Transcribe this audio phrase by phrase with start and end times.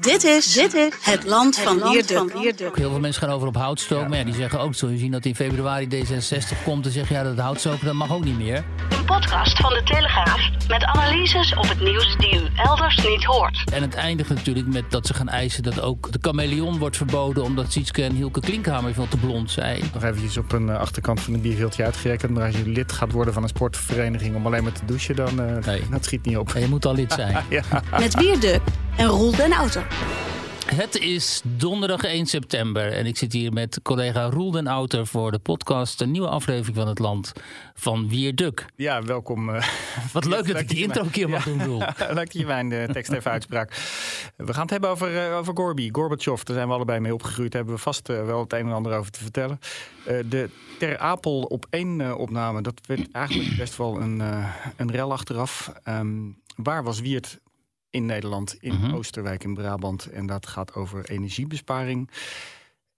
[0.00, 2.76] Dit is, dit is het land van Wierduk.
[2.76, 4.08] Heel veel mensen gaan over op houtstoken.
[4.08, 6.86] Maar ja, die zeggen ook, zul je zien dat in februari D66 komt...
[6.86, 8.64] en zeggen ja, dat houtstoken dat mag ook niet meer.
[9.06, 13.62] Podcast van de Telegraaf met analyses op het nieuws die u elders niet hoort.
[13.72, 17.42] En het eindigt natuurlijk met dat ze gaan eisen dat ook de chameleon wordt verboden...
[17.42, 19.82] omdat Sietske en Hielke Klinkhamer veel te blond zijn.
[19.94, 22.32] Nog eventjes op een eh, achterkant van een bierveeltje uitgerekend.
[22.32, 25.16] Maar als je lid gaat worden van een sportvereniging om alleen maar te douchen...
[25.16, 25.82] dan uh, Nee.
[25.90, 26.50] dat schiet niet op.
[26.50, 27.44] Je moet al lid zijn.
[27.48, 27.62] Ja.
[27.98, 28.60] Met Wierduk
[28.96, 29.80] en Roel den Auto.
[30.66, 35.30] Het is donderdag 1 september en ik zit hier met collega Roel den Outer voor
[35.30, 36.00] de podcast.
[36.00, 37.32] Een nieuwe aflevering van het land
[37.74, 38.66] van Wierduk.
[38.76, 39.48] ja, welkom.
[39.54, 39.68] eh.
[40.12, 41.78] Wat leuk dat ik die intro een keer mag doen, Roel.
[41.78, 43.70] Leuk dat je mijn eh, tekst even uitsprak.
[44.36, 46.42] We gaan het hebben over, eh, over Gorby, Gorbachev.
[46.42, 47.52] Daar zijn we allebei mee opgegroeid.
[47.52, 49.60] Daar hebben we vast wel het een en ander over te vertellen.
[50.04, 54.22] De Ter Apel op één opname, dat werd eigenlijk best wel een,
[54.76, 55.72] een rel achteraf.
[55.84, 56.16] Ehm,
[56.56, 57.38] waar was Wiert
[57.90, 58.94] in Nederland, in Mhm.
[58.94, 60.06] Oosterwijk in Brabant?
[60.06, 62.10] En dat gaat over energiebesparing.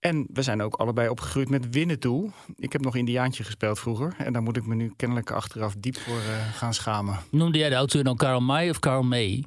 [0.01, 2.31] En we zijn ook allebei opgegroeid met Winnetou.
[2.57, 4.15] Ik heb nog Indiaantje gespeeld vroeger.
[4.19, 7.19] En daar moet ik me nu kennelijk achteraf diep voor eh, gaan schamen.
[7.31, 9.45] Noemde jij de auteur dan Karl May of Karl May?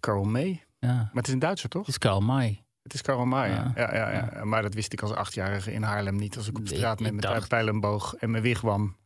[0.00, 0.64] Carl May.
[0.78, 1.80] Ja, Maar het is een Duitser, toch?
[1.80, 2.64] het is Karl May.
[2.82, 3.72] Het is Karl May, ja.
[3.76, 3.92] Ja.
[3.94, 4.44] Ja, ja, ja.
[4.44, 6.36] Maar dat wist ik als achtjarige in Haarlem niet.
[6.36, 8.96] Als ik op straat met mijn pijlenboog en mijn wigwam.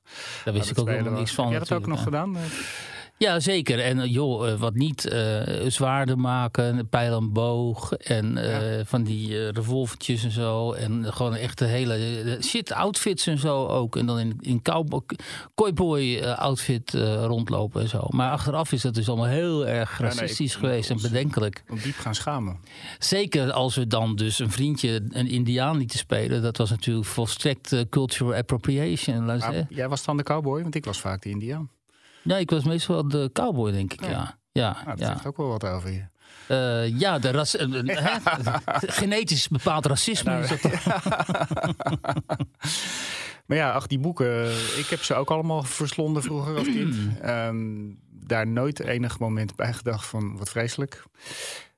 [0.45, 1.45] Daar wist ik ook helemaal niks van.
[1.45, 2.37] Heb jij dat ook nog gedaan?
[3.19, 3.41] Ja.
[3.41, 3.81] Zeker.
[3.81, 5.09] En eh, joh, eh, wat niet.
[5.09, 7.93] eh zwaarden maken, pijl en boog.
[7.93, 8.39] En
[8.87, 10.73] van die eh, revolvertjes en zo.
[10.73, 13.97] En gewoon echt de hele shit outfits en zo ook.
[13.97, 15.03] En dan in, in cowboy,
[15.55, 16.91] cowboy outfit
[17.21, 18.07] rondlopen en zo.
[18.09, 21.65] Maar achteraf is dat dus allemaal heel erg racistisch geweest en bedenkelijk.
[21.69, 22.59] Om diep gaan schamen.
[22.99, 26.43] Zeker als we dan dus een vriendje, een indiaan lieten spelen.
[26.43, 29.41] Dat was natuurlijk volstrekt cultural appropriation.
[29.69, 31.71] Jij was dan de cowboy, want ik was vaak de Indiaan.
[32.25, 34.01] Ja, ik was meestal de cowboy, denk ik.
[34.01, 34.09] Ja.
[34.09, 35.07] Ja, ja, Nou, dat ja.
[35.07, 36.05] zegt ook wel wat over je.
[36.49, 38.33] Eh, ja, de ras, eh, eh, hè?
[39.01, 40.31] genetisch bepaald racisme.
[40.31, 40.73] Nou, is dat?
[43.47, 46.97] Maar ja, ach, die boeken, ik heb ze ook allemaal verslonden vroeger als kind.
[47.21, 51.03] Ehm, daar nooit enig moment bij gedacht van wat vreselijk.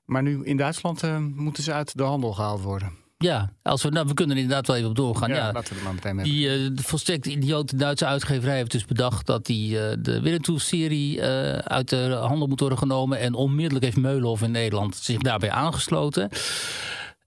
[0.05, 2.91] Maar nu in Duitsland eh, moeten ze uit de handel gehaald worden.
[3.17, 5.29] Ja, als we, nou, we kunnen er inderdaad wel even op doorgaan.
[5.29, 8.55] Ja, Ja, laten we er maar meteen mee Die eh, de volstrekt idiote Duitse uitgeverij
[8.55, 13.19] heeft dus bedacht dat die, eh, de Winnetou-serie eh, uit de handel moet worden genomen.
[13.19, 16.29] En onmiddellijk heeft Meulenhof in Nederland zich daarbij aangesloten.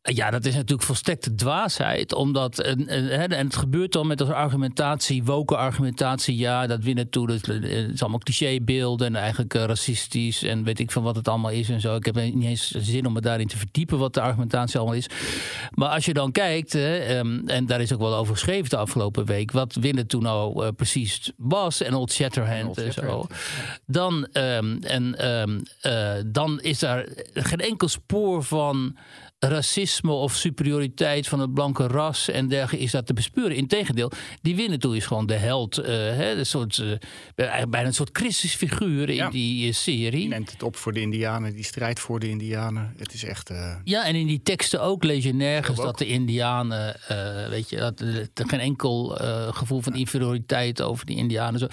[0.03, 2.15] Ja, dat is natuurlijk volstrekte dwaasheid.
[2.15, 6.37] Omdat, en, en, het gebeurt dan met als argumentatie, woke argumentatie.
[6.37, 7.27] Ja, dat winnen toe.
[7.27, 10.43] Dat is allemaal clichébeelden en eigenlijk eh, racistisch.
[10.43, 11.97] En weet ik van wat het allemaal is en zo.
[11.97, 15.07] Ik heb niet eens zin om me daarin te verdiepen wat de argumentatie allemaal is.
[15.71, 18.77] Maar als je dan kijkt, hè, ehm, en daar is ook wel over geschreven de
[18.77, 19.51] afgelopen week.
[19.51, 21.83] wat winnen toen nou eh, precies was.
[21.83, 23.27] En Old Shatterhand Old en zo.
[23.87, 28.97] Dan, ehm, en, ehm, eh, dan is daar geen enkel spoor van
[29.49, 33.57] racisme of superioriteit van het blanke ras en dergelijke is dat te bespeuren.
[33.57, 34.11] Integendeel,
[34.43, 36.83] die Winnetou is gewoon de held, eh, hè, een soort,
[37.37, 39.31] eigenlijk bijna een soort Christusfiguur in Ja.
[39.31, 40.11] die eh, serie.
[40.11, 42.95] Die neemt het op voor de Indianen, die strijd voor de Indianen.
[42.97, 43.51] Het is echt.
[43.85, 46.97] Ja, en in die teksten ook lees je nergens dat de Indianen,
[47.51, 49.19] weet je, dat er geen enkel
[49.51, 51.61] gevoel van inferioriteit over die Indianen.
[51.61, 51.67] Zo.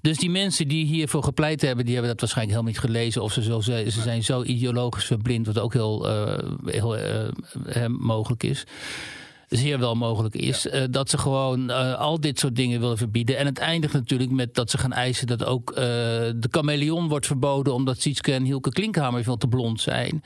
[0.00, 3.22] Dus die mensen die hiervoor gepleit hebben, die hebben dat waarschijnlijk helemaal niet gelezen.
[3.22, 6.06] Of ze, zo, ze zijn zo ideologisch verblind, wat ook heel,
[6.64, 8.64] heel eh, eh, mogelijk is.
[9.48, 10.68] Zeer wel mogelijk is.
[10.68, 13.38] eh, dat ze gewoon al dit soort dingen willen verbieden.
[13.38, 17.74] En het eindigt natuurlijk met dat ze gaan eisen dat ook de chameleon wordt verboden.
[17.74, 20.22] omdat Sietske en Hielke Klinkhamer veel te blond zijn.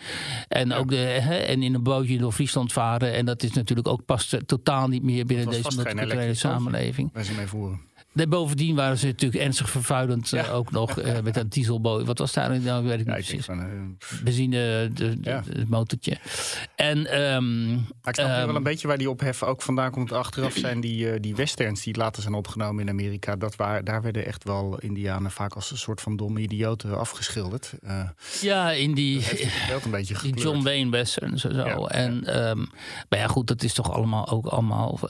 [0.49, 3.15] En, ook de, hè, en in een bootje door Friesland varen.
[3.15, 6.35] En dat is natuurlijk ook past totaal niet meer binnen deze multiculturele bootje.
[6.35, 7.11] samenleving.
[7.13, 7.81] waar ze mee voeren.
[8.17, 10.51] Nee, bovendien waren ze natuurlijk ernstig vervuilend eh, Ja.
[10.51, 12.07] ook nog eh, met dat dieselboot.
[12.07, 12.85] Wat was daar nou?
[12.87, 13.45] Weet ik Ja, niet precies.
[13.45, 13.61] van.
[13.61, 15.43] eh, Benzine, de, Ja.
[15.49, 16.17] het motortje.
[16.77, 20.13] En ehm, ik snap Ehm, wel een beetje waar die ophef ook vandaan komt.
[20.13, 23.37] Achteraf zijn die, die westerns die later zijn opgenomen in Amerika.
[23.37, 27.73] Dat waar, daar werden echt wel Indianen vaak als een soort van domme idioten afgeschilderd.
[28.41, 29.25] Ja, in die.
[29.85, 30.35] een beetje Die.
[30.35, 31.65] John Wayne westerns en zo.
[31.65, 32.59] Ja, en, ehm,
[33.09, 35.01] maar ja, goed, dat is toch allemaal ook allemaal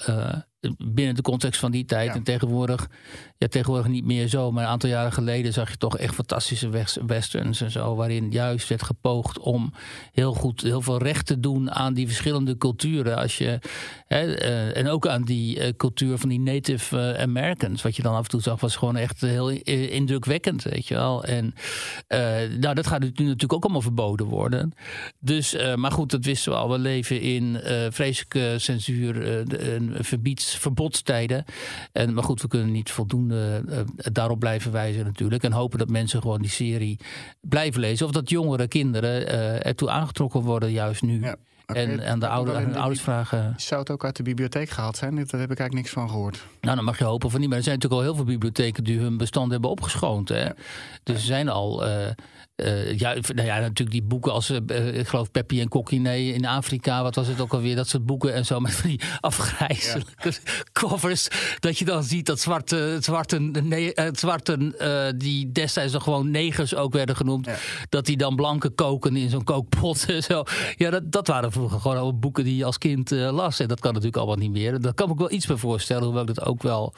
[0.78, 2.08] binnen de context van die tijd.
[2.08, 2.14] Ja.
[2.14, 2.90] En tegenwoordig,
[3.38, 4.52] ja, tegenwoordig niet meer zo.
[4.52, 7.94] Maar een aantal jaren geleden zag je toch echt fantastische wes- westerns en zo.
[7.94, 9.72] Waarin juist werd gepoogd om
[10.12, 13.16] heel goed, heel veel recht te doen aan die verschillende culturen.
[13.16, 13.58] Als je,
[14.06, 17.82] hè, eh, en ook aan die eh, cultuur van die Native eh, Americans.
[17.82, 21.24] Wat je dan af en toe zag, was gewoon echt heel indrukwekkend, weet je wel.
[21.24, 21.54] En
[22.60, 24.72] nou, dat gaat nu natuurlijk ook allemaal verboden worden.
[25.18, 26.70] Dus, maar goed, dat wisten we al.
[26.70, 27.60] We leven in
[27.90, 31.44] vreselijke censuur, eh, de- een verbiedsfase verbodstijden.
[31.92, 33.80] En, maar goed, we kunnen niet voldoende uh,
[34.12, 35.42] daarop blijven wijzen natuurlijk.
[35.42, 36.98] En hopen dat mensen gewoon die serie
[37.40, 38.06] blijven lezen.
[38.06, 41.20] Of dat jongere kinderen uh, ertoe aangetrokken worden juist nu.
[41.20, 41.36] Ja.
[41.66, 43.54] En, en de oude, ouders vragen.
[43.56, 45.14] Zou het ook uit de bibliotheek gehaald zijn?
[45.14, 46.46] Daar heb ik eigenlijk niks van gehoord.
[46.60, 47.48] Nou, dan mag je hopen van niet.
[47.48, 50.28] Maar er zijn natuurlijk al heel veel bibliotheken die hun bestand hebben opgeschoond.
[50.28, 50.48] Hè?
[51.02, 51.88] Dus er zijn al.
[51.88, 52.06] Uh,
[52.56, 56.32] uh, ja, nou ja, natuurlijk die boeken als, uh, ik geloof Peppy en Kokkie nee,
[56.32, 57.02] in Afrika.
[57.02, 57.76] Wat was het ook alweer?
[57.76, 60.32] Dat soort boeken en zo met die afgrijzelijke
[60.72, 61.28] covers.
[61.58, 66.74] Dat je dan ziet dat zwarte, zwarte, nee, zwarte uh, die destijds nog gewoon negers
[66.74, 67.46] ook werden genoemd.
[67.46, 67.56] Ja.
[67.88, 70.44] Dat die dan blanke koken in zo'n kookpot en zo.
[70.76, 73.60] Ja, dat, dat waren vroeger gewoon al boeken die je als kind las.
[73.60, 74.80] En dat kan natuurlijk allemaal niet meer.
[74.80, 76.94] Daar kan ik wel iets bij voorstellen, hoewel ik dat ook wel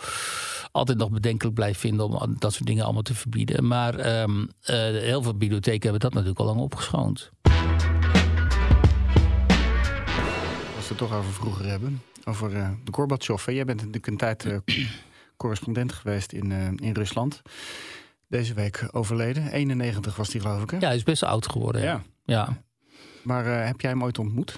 [0.71, 3.67] altijd nog bedenkelijk blijf vinden om dat soort dingen allemaal te verbieden.
[3.67, 7.31] Maar um, heel veel bibliotheken hebben dat natuurlijk al lang opgeschoond.
[10.77, 13.53] Als we het toch over vroeger hebben, over uh, de.
[13.55, 14.59] Jij bent natuurlijk een tijd uh,
[15.37, 17.43] correspondent geweest in, in Rusland.
[18.29, 19.53] Deze week overleden.
[19.53, 20.71] 91 was die, geloof ik.
[20.71, 20.77] Hè?
[20.77, 21.83] Ja, hij is best oud geworden.
[21.83, 22.03] Ja.
[22.25, 22.63] ja.
[23.23, 24.55] Maar uh, heb jij hem ooit ontmoet?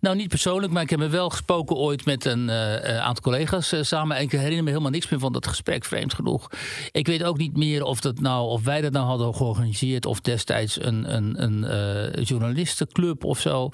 [0.00, 3.74] Nou, niet persoonlijk, maar ik heb me wel gesproken ooit met een uh, aantal collega's
[3.80, 4.16] samen.
[4.16, 6.50] En ik herinner me helemaal niks meer van dat gesprek, vreemd genoeg.
[6.90, 10.06] Ik weet ook niet meer of, dat nou, of wij dat nou hadden georganiseerd...
[10.06, 13.70] of destijds een, een, een journalistenclub of zo.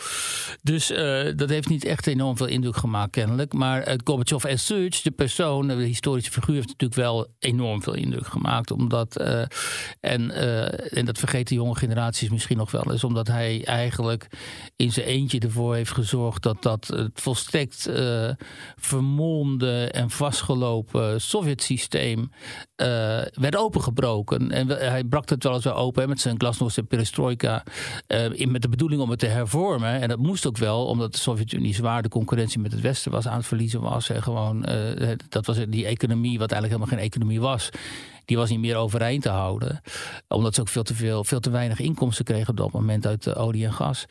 [0.63, 0.87] Dus
[1.37, 3.53] dat heeft niet echt enorm veel indruk gemaakt, kennelijk.
[3.53, 6.55] Maar uh, Gorbachev as such, de persoon, de historische figuur...
[6.55, 8.71] heeft natuurlijk wel enorm veel indruk gemaakt.
[8.71, 9.17] Omdat,
[10.01, 10.31] en,
[10.91, 13.05] en dat vergeten jonge generaties misschien nog wel eens...
[13.05, 14.26] omdat hij eigenlijk
[14.77, 18.31] in zijn eentje ervoor heeft gezorgd dat dat het volstrekt uh,
[18.77, 22.87] vermolmde en vastgelopen Sovjet-systeem uh,
[23.33, 24.51] werd opengebroken.
[24.51, 27.65] En hij brak het wel eens weer open met zijn glasnost en perestroika.
[28.39, 30.01] Met de bedoeling om het te hervormen.
[30.01, 33.29] En dat moest ook wel, omdat de Sovjet-Unie zwaar de concurrentie met het Westen was
[33.29, 34.09] aan het verliezen was.
[34.09, 34.67] En gewoon,
[35.29, 37.71] dat was die economie, wat eigenlijk helemaal geen economie was
[38.27, 39.81] die was niet meer overeind te houden.
[40.29, 43.35] Omdat ze ook veel te, veel, veel te weinig inkomsten kregen op dat moment uit
[43.35, 44.05] olie en gas.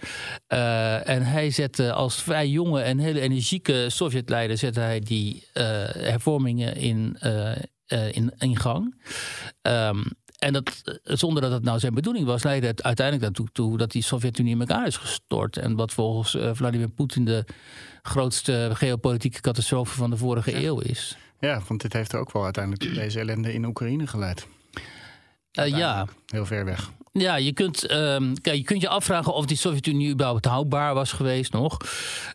[0.53, 5.63] Uh, en hij zette als vrij jonge en hele energieke Sovjetleider zette hij die uh,
[5.87, 7.51] hervormingen in, uh,
[8.11, 9.03] in, in, gang.
[9.61, 10.03] Um,
[10.39, 13.91] en dat, zonder dat het nou zijn bedoeling was, leidde het uiteindelijk naartoe toe dat
[13.91, 15.57] die Sovjet-Unie in elkaar is gestort.
[15.57, 17.45] En wat volgens Vladimir Poetin de
[18.01, 21.17] grootste geopolitieke catastrofe van de vorige eeuw is.
[21.45, 24.47] Ja, want dit heeft er ook wel uiteindelijk deze ellende in Oekraïne geleid.
[25.59, 26.07] Uh, ja.
[26.25, 26.91] Heel ver weg.
[27.11, 31.11] Ja, je kunt, um, kijk, je kunt je afvragen of die Sovjet-Unie überhaupt houdbaar was
[31.11, 31.77] geweest nog.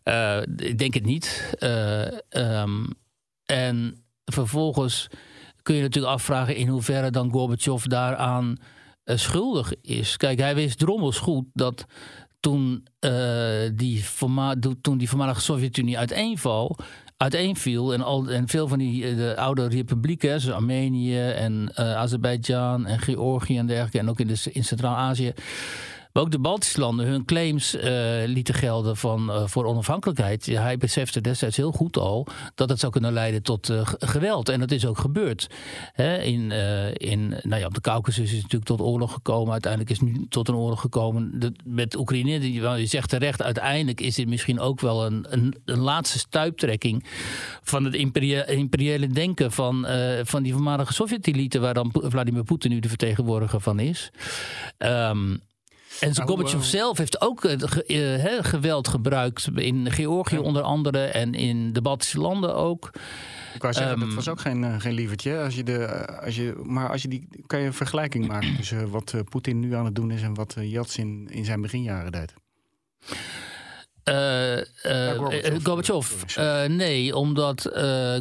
[0.04, 1.54] Uh, ik denk het niet.
[1.58, 2.06] Uh,
[2.60, 2.88] um,
[3.44, 5.08] en vervolgens
[5.62, 8.56] kun je natuurlijk afvragen in hoeverre dan Gorbachev daaraan
[9.04, 10.16] schuldig is.
[10.16, 11.84] Kijk, hij wist drommels goed dat
[12.40, 12.86] toen,
[13.72, 14.04] die,
[14.80, 16.78] toen die voormalige Sovjet-Unie uiteenval
[17.22, 17.92] uiteenviel.
[17.92, 22.86] En, al, en veel van die eh, de oude republieken, zoals Armenië en uh, Azerbeidzjan
[22.86, 25.32] en Georgië en dergelijke, en ook in, de, in Centraal-Azië
[26.12, 27.82] maar ook de Baltische landen hun claims uh,
[28.26, 30.46] lieten gelden van, uh, voor onafhankelijkheid.
[30.46, 34.48] hij besefte destijds heel goed al dat het zou kunnen leiden tot uh, geweld.
[34.48, 35.46] En dat is ook gebeurd.
[35.92, 36.50] Hè, in,
[36.92, 39.52] in, nou ja, op de Caucasus is het natuurlijk tot oorlog gekomen.
[39.52, 42.52] Uiteindelijk is nu tot een oorlog gekomen met Oekraïne.
[42.52, 45.26] Je zegt terecht, uiteindelijk is dit misschien ook wel een,
[45.64, 47.04] een, laatste stuiptrekking
[47.62, 47.94] van het
[48.46, 49.86] imperiële denken van,
[50.22, 54.10] van die voormalige Sovjet-elite, waar dan Vladimir Poetin nu de vertegenwoordiger van is.
[54.78, 55.40] Um,
[56.00, 61.82] en Gorbachev zelf heeft ook uh, geweld gebruikt in Georgië onder andere en in de
[61.82, 62.90] Baltische landen ook.
[63.54, 65.42] Ik wou zeggen, um, dat was ook geen, uh, geen lievertje.
[65.42, 68.90] Als je de, als je, maar als je die, kan je een vergelijking maken tussen
[68.90, 72.34] wat Poetin nu aan het doen is en wat Yeltsin in zijn beginjaren deed?
[74.10, 76.38] Uh, uh, Gorbachev.
[76.38, 77.70] Uh, nee, omdat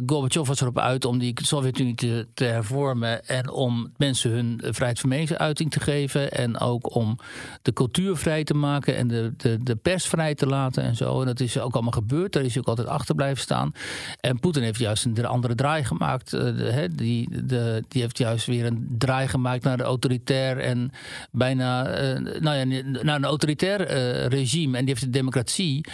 [0.06, 5.00] Gorbachev was erop uit om die Sovjet-Unie te, te, hervormen en om mensen hun vrijheid
[5.00, 7.18] van meningsuiting te geven en ook om
[7.62, 11.20] de cultuur vrij te maken en de, de, de pers vrij te laten en zo.
[11.20, 12.32] En dat is ook allemaal gebeurd.
[12.32, 13.72] Daar is hij ook altijd achter blijven staan.
[14.20, 16.30] En Poetin heeft juist een andere draai gemaakt.
[16.30, 20.92] De, die, de, die heeft juist weer een draai gemaakt naar de autoritair en
[21.30, 21.82] bijna
[22.40, 23.86] nou ja, naar een autoritair
[24.28, 24.76] regime.
[24.76, 25.90] En die heeft de democratie uh,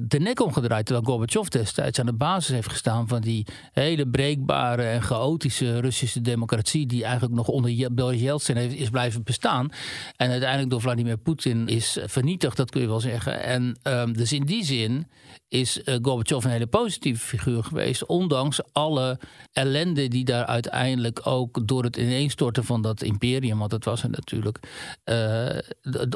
[0.00, 0.86] de nek omgedraaid.
[0.86, 6.20] Terwijl Gorbachev destijds aan de basis heeft gestaan van die hele breekbare en chaotische Russische
[6.20, 6.86] democratie.
[6.86, 9.68] die eigenlijk nog onder Boris Yeltsin is blijven bestaan.
[10.16, 13.42] En uiteindelijk door Vladimir Poetin is vernietigd, dat kun je wel zeggen.
[13.42, 15.06] En um, dus in die zin
[15.48, 18.06] is uh, Gorbachev een hele positieve figuur geweest.
[18.06, 19.18] Ondanks alle
[19.52, 24.10] ellende die daar uiteindelijk ook door het ineenstorten van dat imperium, want dat was het
[24.10, 24.58] natuurlijk.
[25.04, 25.58] Uh,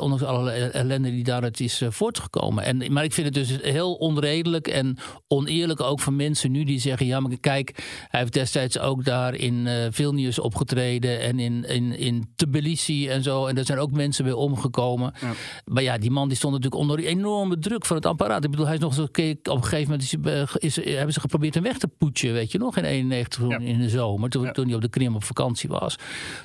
[0.01, 2.65] ondanks alle ellende die daaruit is voortgekomen.
[2.65, 4.97] En En, maar ik vind het dus heel onredelijk en
[5.29, 9.35] oneerlijk ook van mensen nu die zeggen: ja, maar kijk, hij heeft destijds ook daar
[9.35, 13.47] in uh, Vilnius opgetreden en in, in, in Tbilisi en zo.
[13.47, 15.15] En er zijn ook mensen bij omgekomen.
[15.21, 15.33] Ja.
[15.65, 18.45] Maar ja, die man die stond natuurlijk onder enorme druk van het apparaat.
[18.45, 20.15] Ik bedoel, hij is nog zo, op een gegeven moment is,
[20.59, 23.79] is, is, hebben ze geprobeerd hem weg te poetsen, weet je nog, in 91 in
[23.79, 25.97] de zomer, toen, toen hij op de Krim op vakantie was.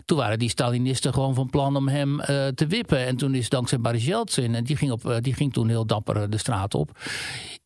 [0.06, 3.06] Toen waren die Stalinisten gewoon van plan om hem uh, te wippen.
[3.06, 6.19] En toen is dankzij Yeltsin, en die ging, op, uh, die ging toen heel dapper
[6.30, 6.98] de straat op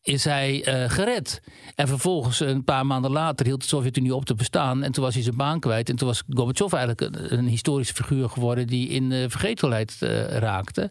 [0.04, 1.42] is hij uh, gered.
[1.74, 4.82] En vervolgens, een paar maanden later, hield de Sovjet-Unie op te bestaan.
[4.82, 5.88] En toen was hij zijn baan kwijt.
[5.88, 9.96] En toen was Gorbachev eigenlijk een, een historische figuur geworden die in uh, vergetelheid
[10.28, 10.90] raakte.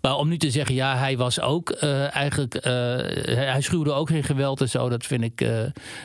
[0.00, 2.58] Maar om nu te zeggen, ja, hij was ook eigenlijk.
[3.24, 4.88] hij schuwde ook geen geweld en zo.
[4.88, 5.46] Dat vind ik,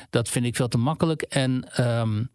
[0.09, 1.21] dat vind ik veel te makkelijk.
[1.21, 2.29] En um,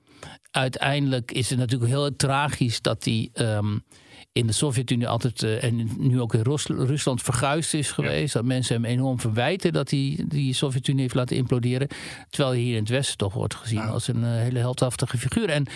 [0.50, 3.30] uiteindelijk is het natuurlijk heel tragisch dat hij.
[3.34, 3.84] Um,
[4.32, 8.32] in de Sovjet-Unie altijd uh, en nu ook in Rus Rusland verguisd is geweest.
[8.32, 8.40] Ja.
[8.40, 11.88] Dat mensen hem enorm verwijten dat hij die Sovjet-Unie heeft laten imploderen.
[12.30, 13.90] Terwijl hij hier in het Westen toch wordt gezien nou.
[13.90, 15.48] als een uh, hele heldhaftige figuur.
[15.48, 15.70] En, uh,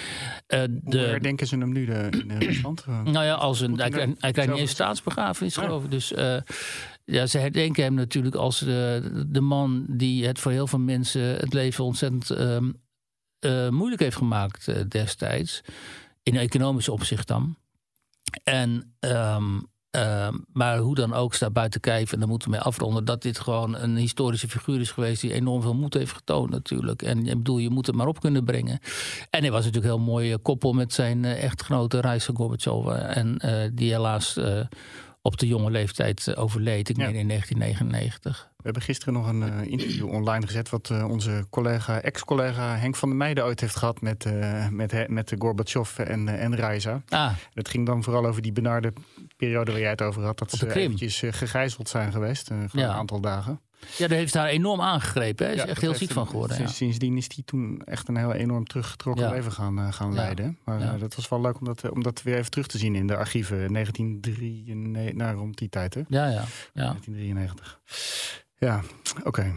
[0.49, 2.87] de, Hoe herdenken ze hem nu de, in Rusland?
[3.05, 5.63] nou ja, als een, hij, hij, hij krijgt niet eens staatsbegrafenis, ja.
[5.63, 5.91] geloof ik.
[5.91, 6.13] Dus
[7.05, 11.53] ja, ze herdenken hem natuurlijk als de man die het voor heel veel mensen het
[11.53, 12.81] leven ontzettend um,
[13.71, 15.63] moeilijk heeft gemaakt destijds.
[16.23, 17.57] In economisch opzicht dan.
[18.45, 22.65] En, um, um, maar hoe dan ook staat buiten kijf, en daar moeten we mee
[22.65, 26.51] afronden, dat dit gewoon een historische figuur is geweest die enorm veel moed heeft getoond
[26.51, 27.03] natuurlijk.
[27.03, 28.79] En ik bedoel, je moet het maar op kunnen brengen.
[29.31, 32.87] En hij was natuurlijk een heel mooi koppel met zijn uh, echtgenote Raisa Gorbachev.
[32.87, 34.39] En uh, die helaas
[35.27, 37.05] op de jonge leeftijd overleed, ik ja.
[37.05, 38.51] meen in 1999.
[38.57, 40.71] We hebben gisteren nog een uh, interview online gezet...
[40.71, 44.01] wat uh, onze collega, ex-collega Henk van der Meijden ooit heeft gehad...
[44.01, 47.03] met, uh, met, met Gorbachev en, en Reisa.
[47.09, 47.33] Ah.
[47.53, 48.93] Het ging dan vooral over die benarde
[49.37, 50.39] periode waar jij het over had...
[50.39, 52.85] dat ze eventjes gegijzeld zijn geweest, ja.
[52.85, 53.61] een aantal dagen.
[53.97, 55.47] Ja, daar heeft haar enorm aangegrepen.
[55.47, 56.57] Hij is ja, echt heel ziek van geworden.
[56.57, 56.77] Sinds, ja.
[56.77, 59.31] Sindsdien is hij toen echt een heel enorm teruggetrokken ja.
[59.31, 60.59] leven gaan, uh, gaan leiden.
[60.65, 62.95] Maar uh, dat was wel leuk om dat, om dat weer even terug te zien
[62.95, 63.73] in de archieven.
[63.73, 66.01] 1993, nou, rond die tijd hè?
[66.09, 66.45] Ja, ja.
[66.73, 67.81] 1993.
[68.59, 68.83] Ja,
[69.19, 69.29] oké.
[69.29, 69.53] Okay.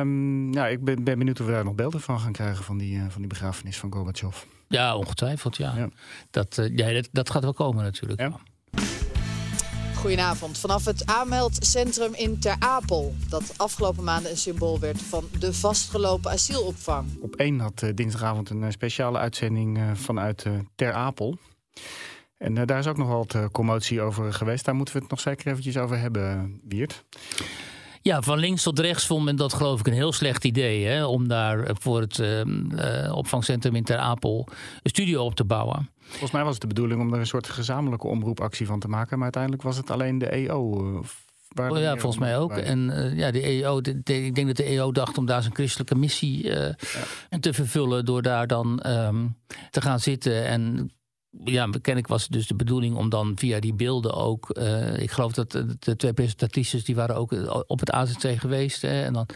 [0.00, 2.78] Um, ja, ik ben, ben, benieuwd of we daar nog beelden van gaan krijgen van
[2.78, 4.44] die, uh, van die begrafenis van Gorbachev.
[4.68, 5.76] Ja, ongetwijfeld, ja.
[5.76, 5.88] ja.
[6.30, 8.20] Dat, ja dat, dat, gaat wel komen natuurlijk.
[8.20, 8.40] Ja.
[10.02, 10.58] Goedenavond.
[10.58, 13.14] Vanaf het aanmeldcentrum in Ter Apel...
[13.28, 17.06] dat afgelopen maanden een symbool werd van de vastgelopen asielopvang.
[17.20, 21.38] Op één had uh, dinsdagavond een speciale uitzending vanuit Ter Apel...
[22.38, 24.64] En daar is ook nog wat commotie over geweest.
[24.64, 27.04] Daar moeten we het nog zeker eventjes over hebben, Wiert.
[28.02, 30.86] Ja, van links tot rechts vond men dat geloof ik een heel slecht idee.
[30.86, 34.48] Hè, om daar voor het uh, opvangcentrum in Ter Apel
[34.82, 35.90] een studio op te bouwen.
[36.08, 39.14] Volgens mij was het de bedoeling om er een soort gezamenlijke omroepactie van te maken.
[39.14, 40.58] Maar uiteindelijk was het alleen de EO.
[41.56, 42.48] Oh, ja, volgens mij ook.
[42.48, 42.62] Bij.
[42.62, 45.42] En uh, ja, de EO, de, de, ik denk dat de EO dacht om daar
[45.42, 46.54] zijn christelijke missie uh,
[47.30, 47.38] ja.
[47.40, 48.04] te vervullen.
[48.04, 49.36] door daar dan um,
[49.70, 50.90] te gaan zitten en
[51.44, 54.58] ja, kennelijk was het dus de bedoeling om dan via die beelden ook.
[54.58, 58.38] Uh, ik geloof dat de, de, twee presentatrices die waren ook eh, op het AZC
[58.38, 58.82] geweest.
[58.82, 59.26] Hè, en dan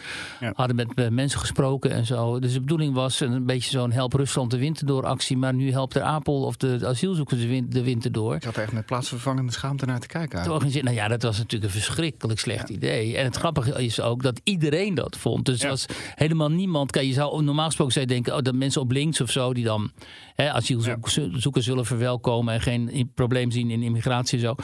[0.41, 0.53] ja.
[0.55, 2.39] hadden met, met, mensen gesproken en zo.
[2.39, 5.37] Dus de bedoeling was een beetje zo'n help Rusland de winter door actie.
[5.37, 8.35] Maar nu helpt er Apel of de, de asielzoekers de, win, de winter door.
[8.35, 10.49] Ik had er echt met plaatsvervangende schaamte naar te kijken.
[10.49, 12.75] Nou ja, dat was natuurlijk een verschrikkelijk slecht ja.
[12.75, 13.17] idee.
[13.17, 15.45] En het grappige is ook dat iedereen dat vond.
[15.45, 16.91] Dus was helemaal niemand.
[16.91, 19.55] Kijk, je zou normaal gesproken zou je denken oh, dat mensen op links of zo
[19.55, 19.91] die dan
[20.35, 24.55] hè, asielzoekers zullen verwelkomen en geen probleem zien in immigratie en zo.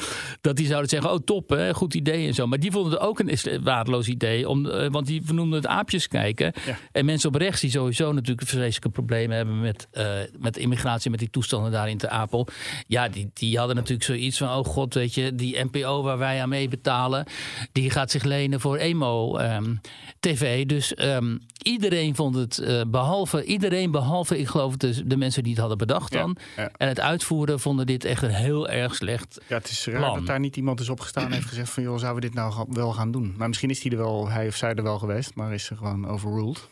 [0.40, 2.46] Dat die zouden zeggen: Oh, top, hè, goed idee en zo.
[2.46, 6.08] Maar die vonden het ook een waardeloos idee, om, uh, want die vernoemden het aapjes
[6.08, 6.52] kijken.
[6.66, 6.78] Ja.
[6.92, 10.04] En mensen op rechts, die sowieso natuurlijk vreselijke problemen hebben met, uh,
[10.38, 12.46] met immigratie, met die toestanden daar in Ter Apel.
[12.86, 16.42] Ja, die, die hadden natuurlijk zoiets van: Oh god, weet je, die NPO waar wij
[16.42, 17.24] aan mee betalen,
[17.72, 20.60] die gaat zich lenen voor emo-TV.
[20.60, 25.42] Um, dus um, iedereen vond het, uh, behalve iedereen, behalve ik geloof de, de mensen
[25.42, 26.36] die het hadden bedacht dan.
[26.56, 26.70] Ja, ja.
[26.76, 29.40] En het uitvoeren vonden dit echt een heel erg slecht.
[29.48, 30.14] Ja, het is raar plan.
[30.14, 32.66] dat daar niet iemand is opgestaan en heeft gezegd van joh, zouden we dit nou
[32.68, 33.34] wel gaan doen?
[33.36, 35.76] Maar misschien is hij er wel, hij of zij er wel geweest, maar is er
[35.76, 36.68] gewoon overruled.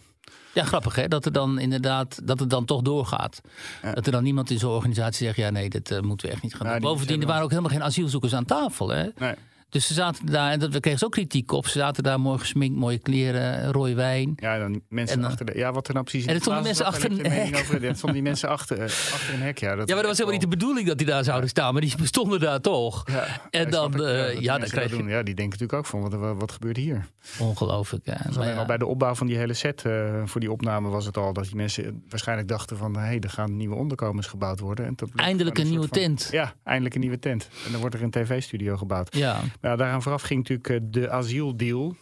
[0.55, 3.41] Ja, grappig hè, dat er dan inderdaad, dat het dan toch doorgaat.
[3.83, 3.93] Ja.
[3.93, 6.43] Dat er dan niemand in zo'n organisatie zegt, ja nee, dit uh, moeten we echt
[6.43, 6.91] niet gaan nou, doen.
[6.91, 9.09] Bovendien, er waren ook helemaal geen asielzoekers aan tafel hè.
[9.19, 9.35] Nee.
[9.71, 11.67] Dus ze zaten daar, en dat, we kregen ze ook kritiek op.
[11.67, 14.33] Ze zaten daar mooi gesminkt, mooie kleren, rode wijn.
[14.37, 16.63] Ja, dan mensen en dan, achter de, Ja, wat er nou precies En het stonden
[16.63, 17.57] mensen achter een hek.
[17.57, 18.83] Over, stonden die mensen achter,
[19.17, 19.75] achter een hek, ja.
[19.75, 21.73] Dat ja, maar dat was helemaal niet de bedoeling dat die daar zouden staan.
[21.73, 23.05] Maar die stonden daar toch.
[23.11, 24.97] Ja, en dan, ik, uh, ja, dan krijg je...
[24.97, 25.09] Doen.
[25.09, 27.07] Ja, die denken natuurlijk ook van, wat, wat, gebeurt hier?
[27.39, 28.21] Ongelooflijk, ja.
[28.37, 28.55] Maar ja.
[28.55, 31.33] Al bij de opbouw van die hele set uh, voor die opname was het al...
[31.33, 32.97] dat die mensen waarschijnlijk dachten van...
[32.97, 34.87] hé, hey, er gaan nieuwe onderkomens gebouwd worden.
[34.87, 36.29] En eindelijk een, een nieuwe van, tent.
[36.31, 37.49] Ja, eindelijk een nieuwe tent.
[37.67, 39.17] En dan wordt er een tv-studio gebouwd.
[39.17, 39.41] Ja.
[39.61, 41.97] Ja, daaraan vooraf ging natuurlijk eh, de asieldeal.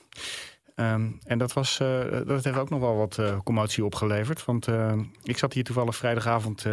[0.74, 4.44] Ehm, en dat, was, eh, dat heeft ook nog wel wat uh, commotie opgeleverd.
[4.44, 4.66] Want
[5.22, 6.66] ik zat hier toevallig vrijdagavond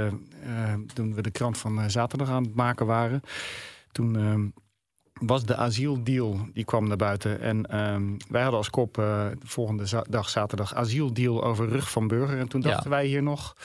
[0.94, 3.22] toen we de krant van zaterdag aan het maken waren.
[3.92, 4.48] Toen ehm,
[5.22, 7.42] was de asieldeal, die kwam naar buiten.
[7.42, 9.06] En um, wij hadden als kop uh,
[9.40, 12.38] de volgende za dag zaterdag asieldeal over rug van burger.
[12.38, 12.90] En toen dachten ja.
[12.90, 13.56] wij hier nog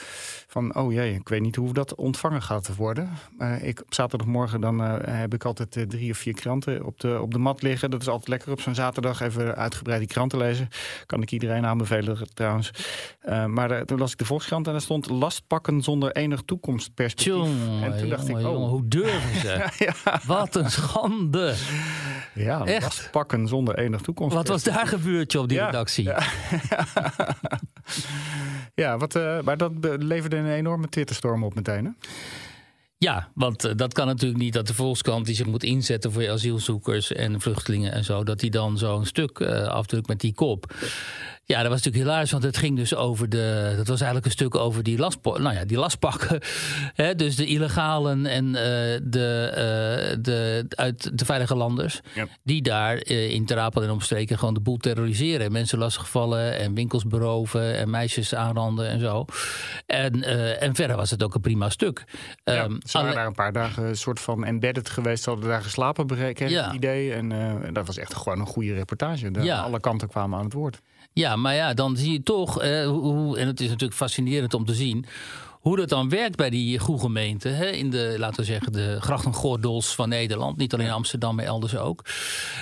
[0.47, 3.09] van, oh jee, ik weet niet hoe dat ontvangen gaat worden.
[3.39, 7.21] Uh, ik, op zaterdagmorgen dan uh, heb ik altijd drie of vier kranten op de,
[7.21, 7.91] op de mat liggen.
[7.91, 10.69] Dat is altijd lekker op zo'n zaterdag even uitgebreid die kranten lezen.
[11.05, 12.71] Kan ik iedereen aanbevelen trouwens.
[13.47, 17.33] maar toen las ik de Volkskrant en daar stond lastpakken zonder enig toekomstperspectief.
[17.33, 18.53] Tjonge, en toen dacht jonge, ik, oh.
[18.53, 19.69] jonge, hoe durven ze?
[20.03, 20.21] ja.
[20.25, 21.40] Wat een schande.
[22.33, 22.81] Ja, Echt?
[22.81, 24.35] lastpakken zonder enig toekomst.
[24.35, 26.03] Wat was daar gebeurd op die Ja, redactie?
[26.03, 26.23] Ja,
[28.83, 31.85] ja wat, uh, maar dat leverde een enorme Twitterstorm op meteen.
[31.85, 31.91] Hè?
[32.97, 36.29] Ja, want uh, dat kan natuurlijk niet dat de Volkskrant die zich moet inzetten voor
[36.29, 40.73] asielzoekers en vluchtelingen en zo, dat die dan zo'n stuk uh, afdrukt met die kop.
[41.51, 43.73] Ja, dat was natuurlijk hilarisch, want het ging dus over de.
[43.77, 46.39] Dat was eigenlijk een stuk over die, laspo, nou ja, die lastpakken.
[47.01, 48.53] Hè, dus de illegalen en uh,
[49.03, 52.01] de, uh, de, uit de veilige landers.
[52.13, 52.27] Ja.
[52.43, 55.51] Die daar uh, in Terapel en omstreken gewoon de boel terroriseren.
[55.51, 59.25] Mensen lastigvallen en winkels beroven en meisjes aanranden en zo.
[59.85, 60.23] En,
[60.59, 62.03] en verder was het ook een prima stuk.
[62.43, 65.23] Ja, Um, ze waren daar een paar dagen een soort van embedded geweest.
[65.23, 66.65] Ze hadden daar geslapen, Ja.
[66.65, 67.13] het idee.
[67.13, 69.31] En eh, dat was echt gewoon een goede reportage.
[69.31, 69.61] De, Ja.
[69.61, 70.81] Alle kanten kwamen aan het woord.
[71.13, 74.53] Ja, maar ja, dan zie je toch, eh, hoe, hoe- en het is natuurlijk fascinerend
[74.53, 75.05] om te zien.
[75.61, 77.55] Hoe dat dan werkt bij die goede gemeenten.
[77.55, 77.65] Hè?
[77.65, 80.57] In de, laten we zeggen, de grachtengordels van Nederland.
[80.57, 82.05] Niet alleen Amsterdam, maar elders ook.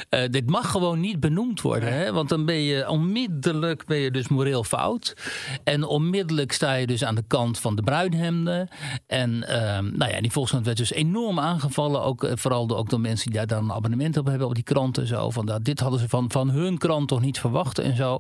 [0.10, 1.94] Eh, dit mag gewoon niet benoemd worden.
[1.94, 2.12] Hè?
[2.12, 5.16] Want dan ben je onmiddellijk ben je dus moreel fout.
[5.64, 8.68] En onmiddellijk sta je dus aan de kant van de bruinhemden.
[9.08, 12.04] En ehm, nou ja, die Volkskrant werd dus enorm aangevallen.
[12.04, 14.56] Ook, eh, vooral door, ook door mensen die daar dan een abonnement op hebben op
[14.56, 15.08] die kranten.
[15.08, 15.30] Zo.
[15.30, 18.20] Van, dat, dit hadden ze van, van hun krant toch niet verwacht en zo.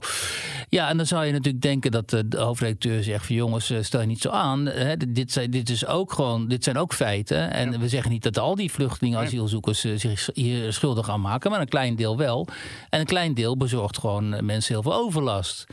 [0.69, 3.77] Ja, en dan zou je natuurlijk denken dat de, de hoofdredacteur zegt van jongens, eh,
[3.81, 4.67] stel je niet zo aan.
[4.73, 7.51] Hè, dit, dit, zijn, dit, is ook gewoon, dit zijn ook feiten.
[7.51, 11.51] En we zeggen niet dat al die vluchtelingen, asielzoekers eh, zich hier schuldig aan maken,
[11.51, 12.47] maar een klein deel wel.
[12.89, 15.65] En een klein deel bezorgt gewoon eh, mensen heel veel overlast.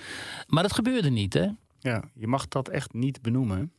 [0.47, 1.47] Maar dat gebeurde niet, hè?
[1.81, 3.73] Ja, je mag dat echt niet benoemen.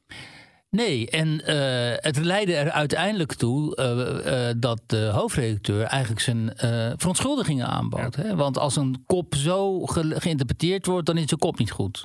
[0.70, 6.54] Nee, en eh, het leidde er uiteindelijk toe eh, eh, dat de hoofdredacteur eigenlijk zijn
[6.54, 8.16] eh, verontschuldigingen aanbood.
[8.16, 8.36] Hè?
[8.36, 12.04] Want als een kop zo ge- geïnterpreteerd wordt, dan is de kop niet goed.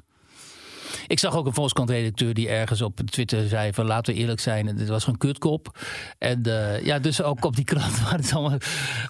[1.13, 4.77] Ik zag ook een Volkskrant-redacteur die ergens op Twitter zei van laten we eerlijk zijn,
[4.77, 5.79] dit was een kutkop.
[6.19, 8.59] En eh, ja, dus ook op die krant waren het allemaal...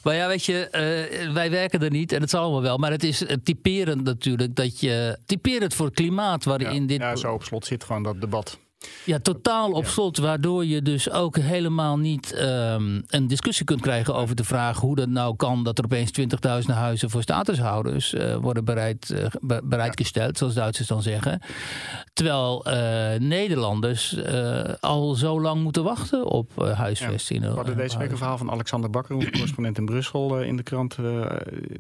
[0.03, 2.79] Maar ja, weet je, eh, wij werken er niet en het zal allemaal wel.
[2.79, 5.19] Maar het is typerend natuurlijk dat je...
[5.27, 7.01] Typerend voor het klimaat waarin Ja, dit...
[7.01, 8.59] ja, zo op slot zit gewoon dat debat.
[9.05, 10.19] Ja, totaal op slot.
[10.19, 14.95] Waardoor je dus ook helemaal niet ehm, een discussie kunt krijgen over de vraag hoe
[14.97, 20.39] dat nou kan dat er opeens 20.000 huizen voor statushouders eh, worden bereid, be- bereidgesteld,
[20.39, 21.41] zoals Duitsers dan zeggen.
[22.13, 24.17] Terwijl eh, Nederlanders
[24.81, 27.41] al zo lang moeten wachten op huisvesting.
[27.41, 30.63] We hadden deze week een verhaal van Alexander Bakker, onze correspondent in Brussel, in de
[30.63, 30.97] krant.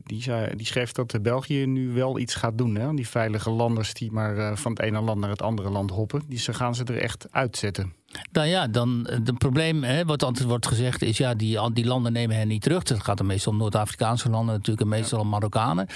[0.04, 2.74] die, zei, die schreef dat België nu wel iets gaat doen.
[2.74, 2.94] Hè?
[2.94, 6.22] Die veilige landers die maar van het ene land naar het andere land hoppen.
[6.28, 7.92] Die ze gaan ze er echt uitzetten.
[8.32, 12.12] Nou ja, dan het probleem, hè, wat altijd wordt gezegd, is ja, die, die landen
[12.12, 12.88] nemen hen niet terug.
[12.88, 15.86] Het gaat dan meestal om Noord-Afrikaanse landen natuurlijk en meestal om Marokkanen.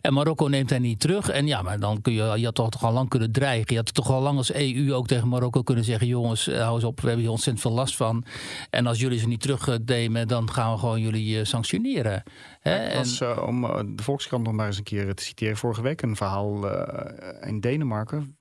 [0.00, 1.28] En Marokko neemt hen niet terug.
[1.28, 3.66] En ja, maar dan kun je, je had toch, toch al lang kunnen dreigen.
[3.68, 6.74] Je had toch al lang als EU ook tegen Marokko kunnen zeggen, jongens, eh, hou
[6.74, 8.24] eens op, we hebben hier ontzettend veel last van.
[8.70, 12.22] En als jullie ze niet terugnemen, dan gaan we gewoon jullie eh, sanctioneren.
[12.60, 12.74] Hè?
[12.76, 15.56] En- was, eh, om eh, de Volkskrant nog maar eens een keer te citeren.
[15.56, 18.36] Vorige week een verhaal eh, in Denemarken.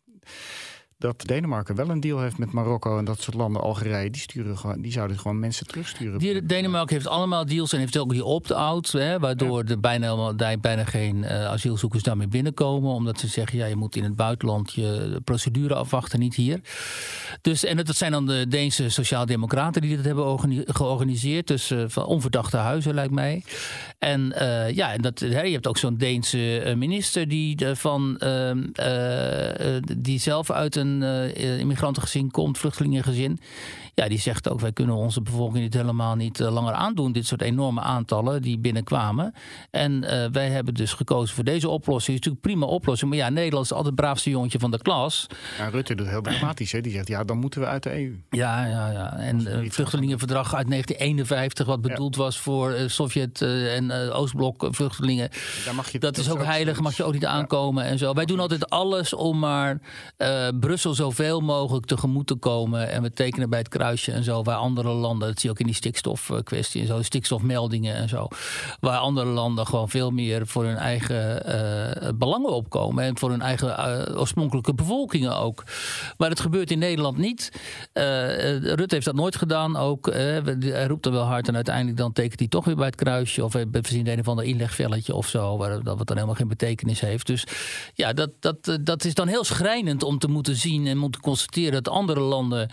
[1.04, 4.58] Dat Denemarken wel een deal heeft met Marokko en dat soort landen, Algerije, die, sturen
[4.58, 6.20] gewoon, die zouden gewoon mensen terugsturen.
[6.20, 11.24] Die, Denemarken heeft allemaal deals en heeft ook die opt-out, waardoor er bijna, bijna geen
[11.24, 12.92] eh, asielzoekers daarmee binnenkomen.
[12.92, 16.60] Omdat ze zeggen, ja, je moet in het buitenland je procedure afwachten, niet hier.
[17.42, 21.48] Dus, en dat zijn dan de Deense Sociaaldemocraten die dat hebben organi- georganiseerd.
[21.48, 23.44] Dus eh, van onverdachte huizen, lijkt mij.
[24.00, 28.63] En eh, ja, en dat, hè, je hebt ook zo'n Deense minister die, van, ehm,
[28.74, 33.39] eh, eh, die zelf uit een eh, immigrantengezin komt, vluchtelingengezin.
[33.95, 37.12] Ja, die zegt ook, wij kunnen onze bevolking dit helemaal niet eh, langer aandoen.
[37.12, 39.34] Dit soort enorme aantallen die binnenkwamen.
[39.71, 42.17] En eh, wij hebben dus gekozen voor deze oplossing.
[42.17, 43.10] Het is natuurlijk een prima oplossing.
[43.10, 45.27] Maar ja, Nederland is altijd het braafste jongetje van de klas.
[45.58, 46.71] Ja, Rutte doet heel dramatisch.
[46.71, 46.82] Hè?
[46.82, 48.19] Die zegt, ja, dan moeten we uit de EU.
[48.29, 49.17] Ja, ja, ja.
[49.17, 54.19] En het iets vluchtelingenverdrag uit 1951, wat bedoeld was voor eh, Sovjet- eh, en eh,
[54.19, 55.29] Oostblok vluchtelingen.
[55.65, 57.29] Daar mag je, Dat is ook heilig, mag je ook niet Ja.
[57.29, 58.13] aankomen en zo.
[58.13, 59.79] Wij doen altijd alles om maar
[60.17, 62.89] eh, Brussel zoveel mogelijk tegemoet te komen.
[62.89, 65.60] En we tekenen bij het kruisje en zo, waar andere landen, dat zie je ook
[65.60, 68.28] in die stikstofkwestie en zo, stikstofmeldingen en zo,
[68.80, 73.41] waar andere landen gewoon veel meer voor hun eigen uh, belangen opkomen en voor hun
[73.41, 75.63] eigen uh, oorspronkelijke bevolkingen ook.
[76.17, 77.52] Maar dat gebeurt in Nederland niet.
[77.93, 80.06] Rutte heeft dat nooit gedaan ook.
[80.06, 83.43] hij roept er wel hard en uiteindelijk dan tekent hij toch weer bij het kruisje
[83.43, 87.00] of zien een of ander inlegvelletje of zo, waar dat wat dan helemaal geen betekenis
[87.00, 87.28] heeft.
[87.28, 87.48] Dus
[87.93, 91.84] ja, dat, dat, dat is dan heel schrijnend om te moeten zien en moeten constateren
[91.84, 92.69] dat andere landen,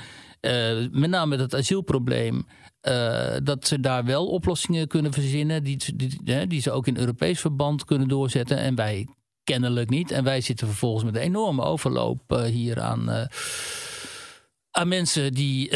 [0.91, 2.47] met name het asielprobleem,
[2.83, 7.41] uh, dat ze daar wel oplossingen kunnen verzinnen, die, die, die ze ook in Europees
[7.41, 8.57] verband kunnen doorzetten.
[8.59, 9.09] En wij
[9.45, 10.11] kennelijk niet.
[10.11, 13.29] En wij zitten vervolgens met een enorme overloop uh, hier aan
[14.71, 15.69] aan mensen die,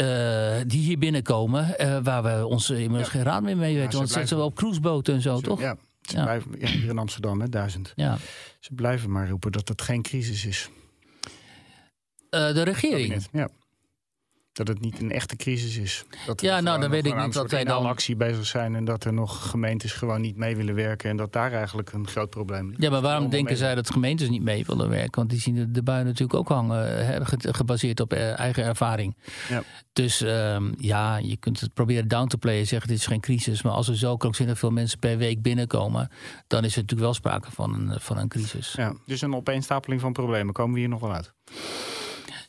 [0.67, 3.09] die hier binnenkomen, waar we ons inmiddels ja.
[3.09, 3.91] geen raad meer mee weten.
[3.91, 5.59] Ja, Want ze zitten wel op cruiseboten en zo, toch?
[5.59, 7.93] Ja, ze Blijven, ja, hier in Amsterdam, hè, duizend.
[7.95, 8.17] Ja.
[8.59, 10.69] Ze blijven maar roepen dat het geen crisis is.
[12.29, 13.27] De regering?
[13.31, 13.49] Ja
[14.55, 16.05] dat het niet een echte crisis is.
[16.25, 19.03] Dat ja, nou, dan weet ik niet dat wij dan actie bezig zijn en dat
[19.03, 22.67] er nog gemeentes gewoon niet mee willen werken en dat daar eigenlijk een groot probleem
[22.67, 22.81] ligt.
[22.81, 25.15] Ja, maar waarom denken zij dat gemeentes niet mee willen werken?
[25.15, 29.15] Want die zien de, de bui natuurlijk ook hangen, hè, gebaseerd op eh, eigen ervaring.
[29.49, 29.63] Ja.
[29.93, 33.61] Dus um, ja, je kunt het proberen down to playen, zeggen dit is geen crisis,
[33.61, 36.09] maar als er zo krankzinnig veel mensen per week binnenkomen,
[36.47, 38.73] dan is er natuurlijk wel sprake van een, van een crisis.
[38.77, 40.53] Ja, dus een opeenstapeling van problemen.
[40.53, 41.33] Komen we hier nog wel uit?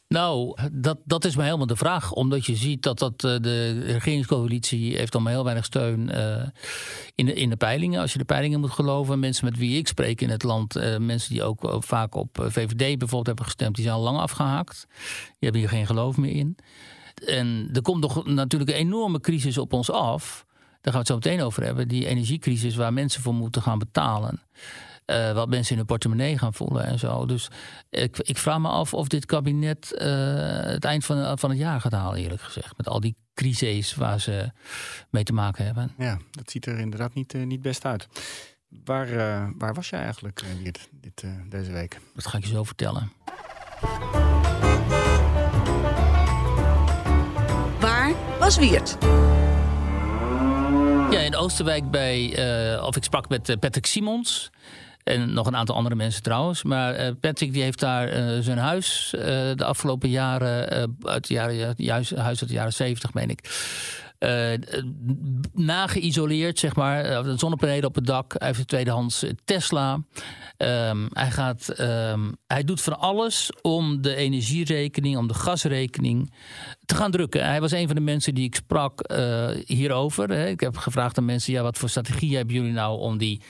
[0.09, 2.13] Nou, dat, dat is maar helemaal de vraag.
[2.13, 6.47] Omdat je ziet dat, dat eh, de regeringscoalitie heeft al maar heel weinig steun uh,
[7.15, 8.01] in, de, in de peilingen.
[8.01, 9.19] Als je de peilingen moet geloven.
[9.19, 12.77] Mensen met wie ik spreek in het land, uh, mensen die ook vaak op VVD
[12.77, 14.87] bijvoorbeeld hebben gestemd, die zijn al lang afgehaakt.
[14.89, 16.57] Die hebben hier geen geloof meer in.
[17.27, 20.45] En er komt nog natuurlijk een enorme crisis op ons af.
[20.81, 21.89] Daar gaan we het zo meteen over hebben.
[21.89, 24.43] Die energiecrisis waar mensen voor moeten gaan betalen.
[25.07, 27.27] Uh, wat mensen in hun portemonnee gaan voelen en zo.
[27.27, 27.49] Dus
[27.91, 30.03] ik, ik vraag me af of dit kabinet uh,
[30.61, 32.77] het eind van, van het jaar gaat halen, eerlijk gezegd.
[32.77, 34.51] Met al die crises waar ze
[35.11, 35.95] mee te maken hebben.
[35.99, 38.07] Ja, dat ziet er inderdaad niet, uh, niet best uit.
[38.85, 39.09] Waar,
[39.59, 42.01] waar was jij eigenlijk dit, dit deze week?
[42.15, 43.13] Dat ga ik je zo vertellen.
[47.81, 48.97] Waar was Wiert?
[51.11, 54.51] Ja, in Oosterwijk bij, of ik sprak met Patrick Simons.
[55.07, 56.63] En nog een aantal andere mensen trouwens.
[56.63, 59.23] Maar uh, Patrick die heeft daar uh, zijn huis uh,
[59.55, 60.69] de afgelopen jaren,
[61.03, 63.41] uit de jaren, juist huis uit de jaren 70 meen ik.
[65.53, 67.25] nageïsoleerd, zeg maar.
[67.39, 68.35] zonnepanelen op het dak.
[68.39, 69.93] Hij heeft een tweedehands Tesla.
[70.59, 76.33] Um, hij, gaat, um, hij doet van alles om de energierekening, om de gasrekening
[76.85, 77.45] te gaan drukken.
[77.45, 79.13] Hij was een van de mensen die ik sprak
[79.67, 80.29] hierover.
[80.29, 80.49] Hè.
[80.49, 83.41] Ik heb gevraagd aan mensen: ja, wat voor strategie hebben jullie nou om die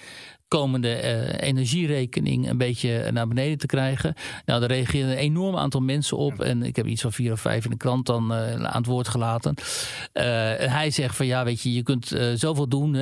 [0.48, 4.14] komende uh, energierekening een beetje naar beneden te krijgen.
[4.44, 6.40] Nou, daar reageerden een enorm aantal mensen op.
[6.40, 8.86] En ik heb iets van vier of vijf in de krant dan uh, aan het
[8.86, 9.54] woord gelaten.
[9.58, 10.22] Uh,
[10.54, 12.96] hij zegt van ja, weet je, je kunt zoveel doen.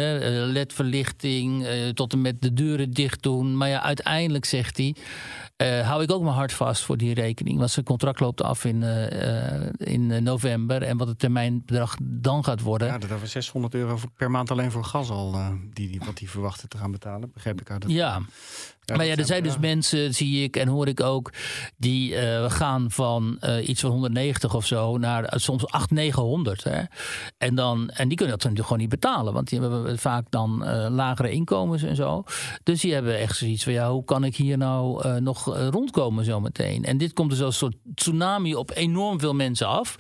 [0.53, 3.57] LED-verlichting, tot en met de deuren dicht doen.
[3.57, 4.95] Maar ja, uiteindelijk zegt hij.
[5.57, 7.59] Uh, hou ik ook mijn hart vast voor die rekening.
[7.59, 10.83] Want zijn contract loopt af in, uh, in november.
[10.83, 12.89] En wat het termijnbedrag dan gaat worden.
[12.89, 15.35] Ja, dat over 600 euro per maand alleen voor gas al.
[15.35, 17.33] Uh, die, die, wat die verwachten te gaan betalen.
[17.35, 17.93] Begrijp ik uit het.
[17.93, 18.21] Ja.
[18.97, 21.33] maar ja, er zijn dus mensen, zie ik en hoor ik ook,
[21.77, 26.65] die uh, gaan van uh, iets van 190 of zo naar uh, soms 800, 900.
[26.65, 26.83] Hè?
[27.39, 30.65] En, dan, en die kunnen dat natuurlijk gewoon niet betalen, want die hebben vaak dan
[30.91, 32.25] lagere inkomens en zo.
[32.63, 36.85] Dus die hebben echt zoiets van, ja, hoe kan ik hier nou nog rondkomen zometeen?
[36.85, 39.97] En dit komt dus als een soort tsunami op enorm veel mensen af.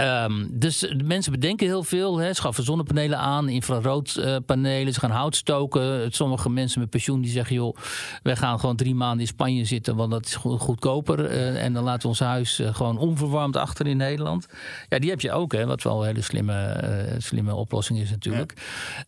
[0.00, 5.36] Um, dus de mensen bedenken heel veel, hè, schaffen zonnepanelen aan, infraroodpanelen, ze gaan hout
[5.36, 6.12] stoken.
[6.12, 7.76] Sommige mensen met pensioen die zeggen, joh,
[8.22, 11.30] wij gaan gewoon drie maanden in Spanje zitten, want dat is goedkoper.
[11.30, 14.46] Uh, en dan laten we ons huis uh, gewoon onverwarmd achter in Nederland.
[14.88, 18.10] Ja, die heb je ook, hè, wat wel een hele slimme, uh, slimme oplossing is
[18.10, 18.54] natuurlijk.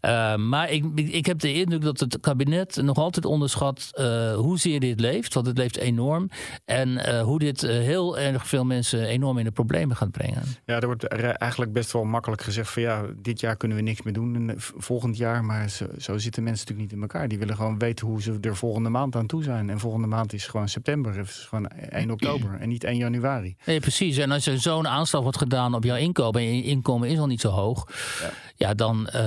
[0.01, 0.37] Ja.
[0.37, 3.91] maar ik, ik heb de indruk dat het kabinet nog altijd onderschat
[4.35, 6.29] hoezeer dit leeft, want het leeft enorm.
[6.65, 10.43] En hoe dit heel erg veel mensen enorm in de problemen gaat brengen.
[10.65, 14.03] Ja, er wordt eigenlijk best wel makkelijk gezegd van ja, dit jaar kunnen we niks
[14.03, 15.45] meer doen, volgend jaar.
[15.45, 17.29] Maar zo, zo zitten mensen natuurlijk niet in elkaar.
[17.29, 19.71] Die willen gewoon weten hoe ze er volgende maand aan toe zijn.
[19.71, 23.57] En volgende maand is gewoon september, is gewoon 1 oktober en niet 1 januari.
[23.65, 24.17] Nee, precies.
[24.17, 27.27] En als er zo'n aanslag wordt gedaan op jouw inkomen en je inkomen is al
[27.27, 27.87] niet zo hoog,
[28.21, 29.21] ja, ja dan uh,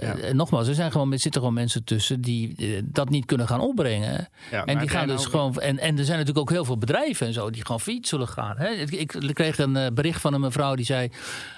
[0.00, 0.32] ja.
[0.32, 3.60] nogmaals, er zijn gewoon, er zitten gewoon mensen tussen die uh, dat niet kunnen gaan
[3.60, 4.28] opbrengen.
[4.50, 5.30] Ja, en die gaan dus ook...
[5.30, 5.54] gewoon.
[5.54, 8.28] En, en er zijn natuurlijk ook heel veel bedrijven en zo die gewoon fiets zullen
[8.28, 8.56] gaan.
[8.56, 8.68] Hè?
[8.68, 11.10] Ik, ik, kreeg een bericht van een mevrouw die zei: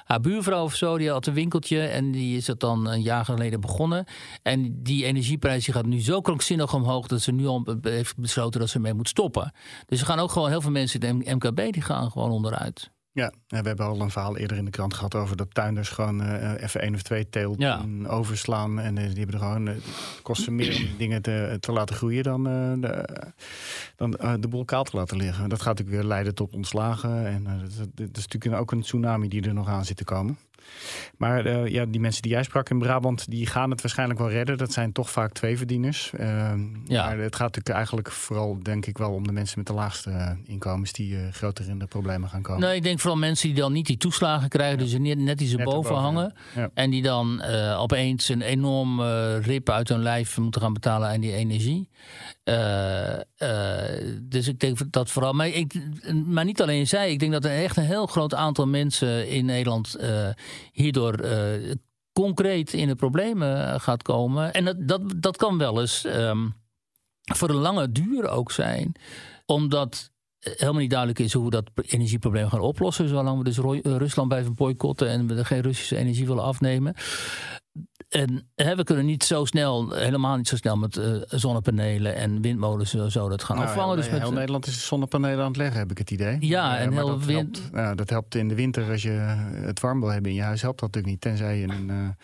[0.05, 3.25] haar buurvrouw of zo, die had een winkeltje en die is dat dan een jaar
[3.25, 4.05] geleden begonnen.
[4.43, 8.61] En die energieprijs die gaat nu zo krankzinnig omhoog dat ze nu al heeft besloten
[8.61, 9.53] dat ze mee moet stoppen.
[9.87, 12.91] Dus er gaan ook gewoon heel veel mensen in de MKB die gaan gewoon onderuit.
[13.13, 16.23] Ja, we hebben al een verhaal eerder in de krant gehad over dat tuinders gewoon
[16.23, 17.85] uh, even één of twee teelt Ja.
[18.07, 18.81] overslaan.
[18.81, 21.57] En uh, die hebben er gewoon, uh, het kost ze meer om die dingen te,
[21.61, 22.43] te laten groeien dan,
[22.81, 23.09] de,
[23.97, 25.49] dan de boel kaal te laten liggen.
[25.49, 27.27] Dat gaat natuurlijk weer leiden tot ontslagen.
[27.27, 30.39] En dat, dat, is natuurlijk ook een tsunami die er nog aan zit te komen.
[31.17, 34.31] Maar uh, ja, die mensen die jij sprak in Brabant, die gaan het waarschijnlijk wel
[34.31, 34.59] redden.
[34.59, 36.13] Dat zijn toch vaak tweeverdieners.
[36.21, 36.53] Uh,
[36.85, 37.07] ja.
[37.07, 40.11] Maar het gaat natuurlijk eigenlijk vooral, denk ik wel, om de mensen met de laagste
[40.11, 42.61] uh, inkomens die groter in de problemen gaan komen.
[42.61, 44.85] Nee, ik denk vooral mensen die dan niet die toeslagen krijgen, ja.
[44.85, 46.35] dus net, net die ze net boven hangen.
[46.55, 46.71] Ja.
[46.75, 47.43] En die dan
[47.77, 49.03] opeens een enorm
[49.41, 51.89] rip uit hun lijf moeten gaan betalen aan die energie.
[54.23, 55.33] Dus ik denk dat vooral.
[55.33, 55.75] Maar, ik,
[56.25, 59.45] maar niet alleen zij, ik denk dat er echt een heel groot aantal mensen in
[59.45, 59.97] Nederland
[60.73, 61.73] hierdoor uh,
[62.13, 64.53] concreet in de problemen gaat komen.
[64.53, 66.55] En dat, dat, dat kan wel eens um,
[67.35, 68.93] voor een lange duur ook zijn,
[69.47, 70.11] omdat
[70.41, 73.09] helemaal niet duidelijk is hoe we dat energieprobleem gaan oplossen.
[73.09, 76.95] Zolang we dus Rusland blijven boycotten en we geen Russische energie willen afnemen.
[78.11, 82.43] En hè, we kunnen niet zo snel, helemaal niet zo snel met uh, zonnepanelen en
[82.43, 83.95] windmolens zo, zo dat gaan nou, afvangen.
[83.95, 86.37] Heel, dus met, heel Nederland is zonnepanelen aan het leggen, heb ik het idee.
[86.41, 87.59] Ja, uh, en heel dat, wind...
[87.59, 89.11] helpt, nou, dat helpt in de winter als je
[89.65, 90.63] het warm wil hebben in je huis.
[90.63, 92.17] Helpt dat natuurlijk niet, tenzij je een,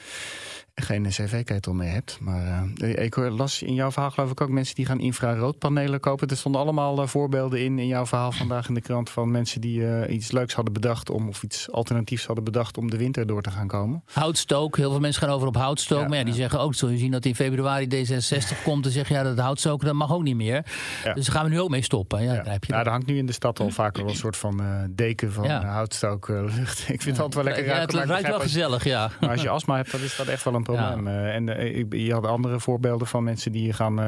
[0.83, 2.19] geen cv-ketel meer hebt.
[2.21, 6.29] Maar ik las in jouw verhaal geloof ik ook mensen die gaan infraroodpanelen kopen.
[6.29, 10.09] Er stonden allemaal voorbeelden in in jouw verhaal vandaag in de krant van mensen die
[10.09, 13.51] iets leuks hadden bedacht om of iets alternatiefs hadden bedacht om de winter door te
[13.51, 14.03] gaan komen.
[14.13, 16.01] Houtstook, heel veel mensen gaan over op houtstook.
[16.01, 18.93] Ja, maar ja, die zeggen ook, zul je zien dat in februari D66 komt en
[18.93, 20.65] zeggen ja, dat houtstoken dat mag ook niet meer.
[21.05, 21.13] Ja.
[21.13, 22.23] Dus daar gaan we nu ook mee stoppen.
[22.23, 22.35] Ja.
[22.35, 24.37] Daar heb je nou, er hangt nu in de stad al vaker wel een soort
[24.37, 26.79] van uh, deken van houtstooklucht.
[26.89, 27.99] ik vind het altijd wel lekker ja, ruiken.
[27.99, 29.11] Het ruikt wel gezellig, ja.
[29.21, 31.07] Maar als je astma hebt, dan is dat echt wel een probleem.
[31.07, 34.01] Uh, en uh, je had andere voorbeelden van mensen die gaan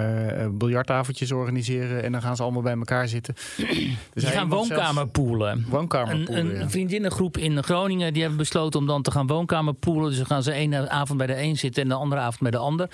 [0.59, 3.35] biljartavondjes organiseren en dan gaan ze allemaal bij elkaar zitten.
[4.14, 5.66] Dus die gaan woonkamerpoelen.
[5.68, 10.09] Woonkamerpoelen, Een, een vriendinnengroep in Groningen die hebben besloten om dan te gaan woonkamerpoelen.
[10.09, 12.51] Dus dan gaan ze één avond bij de een zitten en de andere avond bij
[12.51, 12.88] de ander.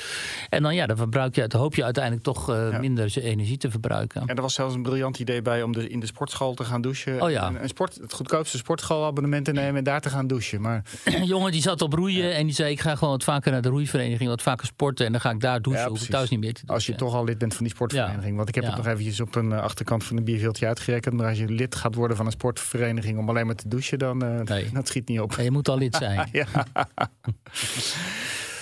[0.48, 2.78] En dan, ja, dan verbruik je, dan hoop je uiteindelijk toch uh, ja.
[2.78, 4.22] minder energie te verbruiken.
[4.26, 6.80] En er was zelfs een briljant idee bij om de, in de sportschool te gaan
[6.80, 7.22] douchen.
[7.22, 7.46] Oh ja.
[7.46, 10.60] Een, een sport, het goedkoopste sportschoolabonnement te nemen en daar te gaan douchen.
[10.60, 10.82] Maar...
[11.14, 12.34] Een jongen die zat op roeien ja.
[12.34, 15.12] en die zei: Ik ga gewoon wat vaker naar de roeivereniging, wat vaker sporten en
[15.12, 15.82] dan ga ik daar douchen.
[15.82, 16.74] Ja, hoef ik thuis niet meer te douchen.
[16.74, 18.36] Als je toch al lid bent van die sportvereniging.
[18.36, 21.14] Want ik heb het nog eventjes op een achterkant van een bierveeltje uitgerekend.
[21.14, 24.24] Maar als je lid gaat worden van een sportvereniging om alleen maar te douchen, dan
[24.24, 24.70] uh, nee.
[24.72, 25.36] dat schiet niet op.
[25.36, 26.28] Nee, je moet al lid zijn.
[26.32, 26.46] ja.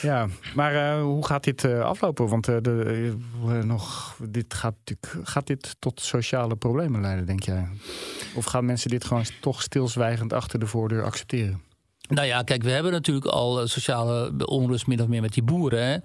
[0.02, 2.28] Ja, maar uh, hoe gaat dit uh, aflopen?
[2.28, 3.16] Want uh, de,
[3.64, 4.74] nog, dit gaat,
[5.22, 7.68] gaat dit tot sociale problemen leiden, denk jij?
[8.34, 11.62] Of gaan mensen dit gewoon toch stilzwijgend achter de voordeur accepteren?
[12.08, 15.86] Nou ja, kijk, we hebben natuurlijk al sociale onrust min of meer met die boeren.
[15.86, 15.96] Hè?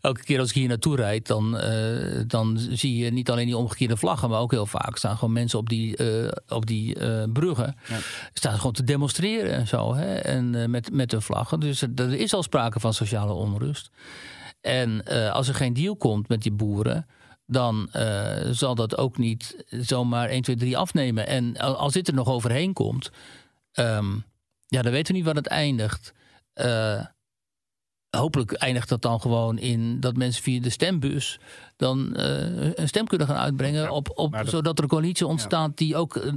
[0.00, 3.56] Elke keer als ik hier naartoe rijd, dan, uh, dan zie je niet alleen die
[3.56, 7.22] omgekeerde vlaggen, maar ook heel vaak staan gewoon mensen op die, uh, op die uh,
[7.32, 7.76] bruggen.
[7.88, 7.98] Ja.
[8.32, 9.94] Staan gewoon te demonstreren en zo.
[9.94, 10.14] Hè?
[10.14, 11.60] En met, met hun vlaggen.
[11.60, 13.90] Dus er is al sprake van sociale onrust.
[14.60, 17.06] En als er geen deal komt met die boeren
[17.46, 21.26] dan uh, zal dat ook niet zomaar 1, 2, 3 afnemen.
[21.26, 23.10] En als dit er nog overheen komt.
[23.74, 24.24] Um,
[24.66, 26.14] ja, dan weten we niet waar het eindigt.
[26.54, 27.04] Uh,
[28.10, 31.38] hopelijk eindigt dat dan gewoon in dat mensen via de stembus
[31.76, 33.82] dan uh, een stem kunnen gaan uitbrengen.
[33.82, 35.72] Ja, op, op, dat, zodat er een coalitie ontstaat ja.
[35.74, 36.32] die ook uh,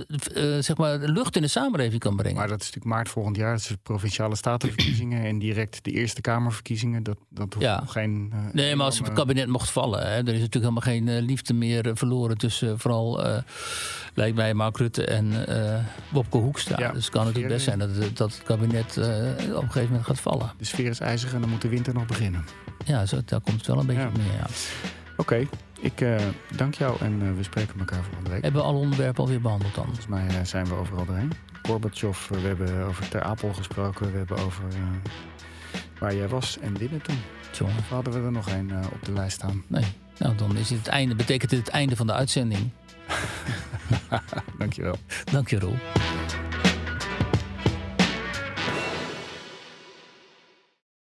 [0.59, 2.37] zeg maar lucht in de samenleving kan brengen.
[2.37, 3.51] Maar dat is natuurlijk maart volgend jaar.
[3.51, 7.03] Dat is de provinciale statenverkiezingen en direct de Eerste Kamerverkiezingen.
[7.03, 7.79] Dat, dat hoeft ja.
[7.79, 8.31] nog geen.
[8.33, 11.53] Uh, nee, maar als het kabinet mocht vallen, hè, er is natuurlijk helemaal geen liefde
[11.53, 13.23] meer verloren tussen vooral,
[14.13, 15.45] lijkt mij, Mark Rutte en
[16.11, 16.91] Wopke Hoekstra.
[16.91, 20.19] Dus het kan natuurlijk best zijn dat, dat het kabinet op een gegeven moment gaat
[20.19, 20.51] vallen.
[20.57, 22.45] De sfeer is ijzig en dan moet de winter nog beginnen.
[22.85, 24.25] Ja, zo, daar komt het wel een beetje op neer.
[24.25, 24.47] Ja.
[25.19, 25.47] Oké, okay,
[25.79, 26.17] ik uh,
[26.55, 28.41] dank jou en uh, we spreken elkaar volgende week.
[28.41, 29.85] Hebben we alle onderwerpen alweer behandeld dan?
[29.85, 31.31] Volgens mij uh, zijn we overal doorheen.
[31.61, 34.11] Gorbachev, we hebben over Ter Apel gesproken.
[34.11, 34.63] We hebben over
[35.99, 37.17] waar jij was en binnen toen.
[37.51, 37.77] Jongen.
[37.77, 39.63] Of hadden we er nog een op de lijst staan?
[39.67, 39.85] Nee.
[40.17, 41.15] Nou, dan is het, het einde.
[41.15, 42.69] Betekent dit het einde van de uitzending.
[44.59, 44.95] Dankjewel.
[45.31, 45.77] Dank je, Roel.